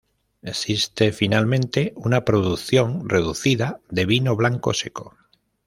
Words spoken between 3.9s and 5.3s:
de vino blanco seco.